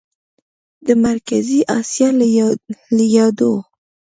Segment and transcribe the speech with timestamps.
[0.85, 2.09] د مرکزي اسیا
[2.97, 3.53] له یادو